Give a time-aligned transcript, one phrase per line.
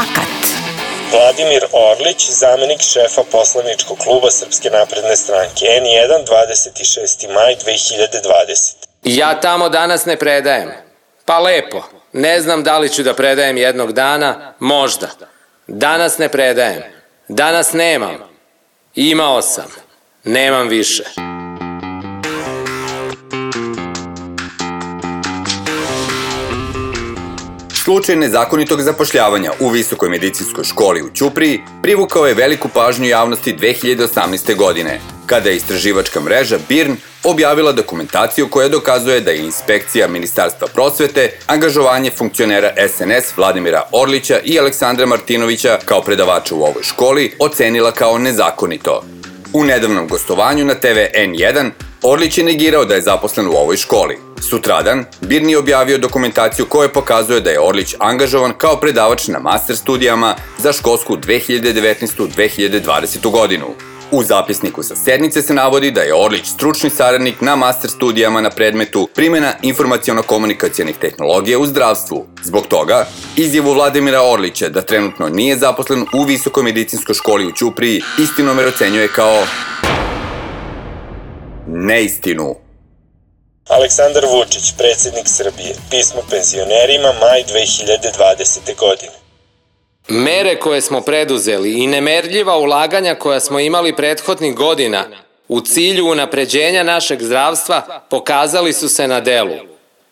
[0.00, 0.28] Fakat.
[1.12, 7.32] Vladimir Orlić, zamenik šefa poslaničkog kluba Srpske napredne stranke, N1, 26.
[7.32, 8.74] maj 2020.
[9.04, 10.70] Ja tamo danas ne predajem.
[11.24, 11.82] Pa lepo.
[12.12, 15.08] Ne znam da li ću da predajem jednog dana, možda.
[15.66, 16.82] Danas ne predajem.
[17.28, 18.16] Danas nemam.
[18.94, 19.72] Imao sam.
[20.24, 21.04] Nemam više.
[27.90, 34.56] Slučaj nezakonitog zapošljavanja u Visokoj medicinskoj školi u Ćupriji privukao je veliku pažnju javnosti 2018.
[34.56, 41.30] godine, kada je istraživačka mreža BIRN objavila dokumentaciju koja dokazuje da je inspekcija Ministarstva prosvete
[41.46, 48.18] angažovanje funkcionera SNS Vladimira Orlića i Aleksandra Martinovića kao predavača u ovoj školi ocenila kao
[48.18, 49.02] nezakonito.
[49.52, 51.70] U nedavnom gostovanju na TV N1
[52.02, 54.29] Orlić je negirao da je zaposlen u ovoj školi.
[54.42, 59.76] Sutradan, Birni je objavio dokumentaciju koja pokazuje da je Orlić angažovan kao predavač na master
[59.76, 63.66] studijama za školsku 2019-2020 godinu.
[64.12, 68.50] U zapisniku sa sednice se navodi da je Orlić stručni saradnik na master studijama na
[68.50, 72.26] predmetu primjena informacijono-komunikacijenih tehnologija u zdravstvu.
[72.42, 78.02] Zbog toga, izjavu Vladimira Orlića da trenutno nije zaposlen u Visokoj medicinskoj školi u Ćupriji
[78.18, 79.42] istinomer ocenjuje kao
[81.66, 82.69] neistinu.
[83.70, 88.76] Aleksandar Vučić, predsednik Srbije, pismo penzionerima, maj 2020.
[88.76, 89.12] godine.
[90.08, 95.04] Mere koje smo preduzeli i nemerljiva ulaganja koja smo imali prethodnih godina
[95.48, 99.56] u cilju unapređenja našeg zdravstva pokazali su se na delu.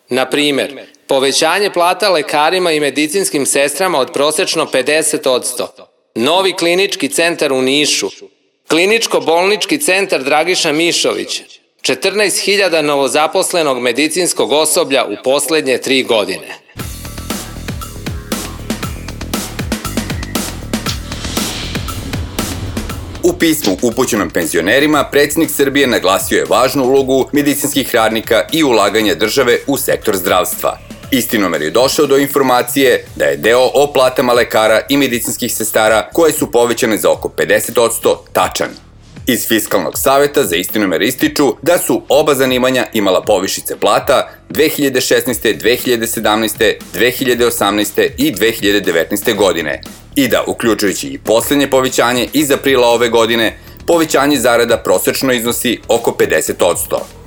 [0.09, 5.67] Na primer, povećanje plata lekarima i medicinskim sestrama od prosečno 50%,
[6.15, 8.11] novi klinički centar u Nišu,
[8.69, 16.49] kliničko-bolnički centar Dragiša Mišović, 14.000 novozaposlenog medicinskog osoblja u poslednje tri godine.
[23.23, 29.59] U pismu upućenom penzionerima, predsjednik Srbije naglasio je važnu ulogu medicinskih radnika i ulaganja države
[29.67, 30.79] u sektor zdravstva.
[31.11, 36.33] Istinomer je došao do informacije da je deo o platama lekara i medicinskih sestara koje
[36.33, 38.88] su povećane za oko 50% tačan.
[39.31, 45.59] Iz Fiskalnog saveta za istinomer ističu da su oba zanimanja imala povišice plata 2016.
[45.63, 46.75] 2017.
[46.95, 48.09] 2018.
[48.19, 49.37] i 2019.
[49.37, 49.81] godine
[50.15, 56.11] i da, uključujući i poslednje povećanje iz aprila ove godine, povećanje zarada prosečno iznosi oko
[56.11, 57.18] 50%.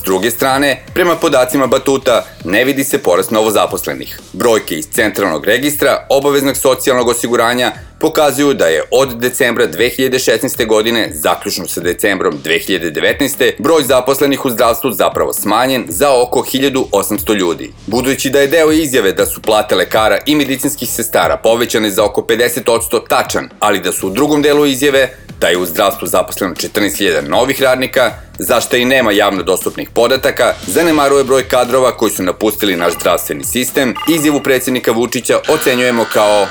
[0.00, 4.20] S druge strane, prema podacima Batuta, ne vidi se porast novozaposlenih.
[4.32, 10.66] Brojke iz Centralnog registra obaveznog socijalnog osiguranja pokazuju da je od decembra 2016.
[10.66, 13.52] godine, zaključno sa decembrom 2019.
[13.58, 17.72] broj zaposlenih u zdravstvu zapravo smanjen za oko 1800 ljudi.
[17.86, 22.20] Budući da je deo izjave da su plate lekara i medicinskih sestara povećane za oko
[22.20, 25.08] 50% tačan, ali da su u drugom delu izjave
[25.40, 31.24] da je u zdravstvu zaposleno 14.000 novih radnika, zašto i nema javno dostupnih podataka, zanemaruje
[31.24, 36.46] broj kadrova koji su napustili naš zdravstveni sistem, izjavu predsjednika Vučića ocenjujemo kao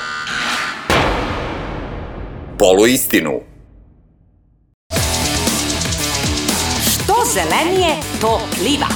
[2.60, 3.40] poluistinu.
[6.82, 8.88] Što zelenije, to pliva.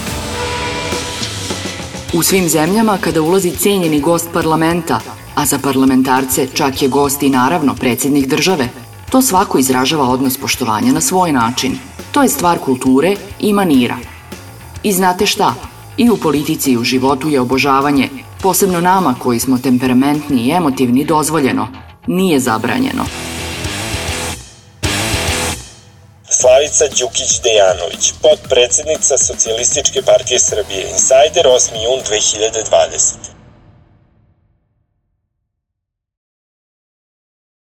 [2.14, 5.00] U svim zemljama kada ulazi cenjeni gost parlamenta,
[5.36, 8.70] a za parlamentarce čak je gost i naravno predsjednik države,
[9.12, 11.93] to svako izražava odnos poštovanja na svoj način.
[12.14, 13.98] To je stvar kulture i manira.
[14.84, 15.54] I znate šta?
[15.98, 18.10] I u politici i u životu je obožavanje,
[18.42, 21.68] posebno nama koji smo temperamentni i emotivni dozvoljeno,
[22.08, 23.06] nije zabranjeno.
[26.30, 31.72] Slavica Đukić-Dejanović, podpredsednica Socijalističke partije Srbije, Insajder 8.
[31.84, 33.33] jun 2020.